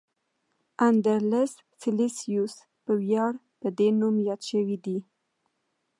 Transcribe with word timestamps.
اندرلس 0.87 1.51
سلسیوس 1.81 2.55
په 2.83 2.91
ویاړ 3.01 3.33
په 3.61 3.67
دې 3.77 3.89
نوم 3.99 4.15
یاد 4.27 4.41
شوی 4.49 4.77
دی. 4.85 4.97